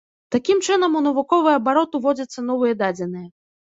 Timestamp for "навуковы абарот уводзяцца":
1.09-2.49